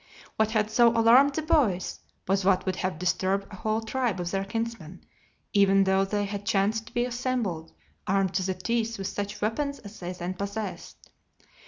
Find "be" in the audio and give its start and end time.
6.95-7.05